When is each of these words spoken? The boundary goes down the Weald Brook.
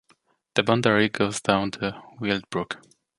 The 0.55 0.63
boundary 0.63 1.09
goes 1.09 1.41
down 1.41 1.69
the 1.69 2.01
Weald 2.19 2.49
Brook. 2.49 2.81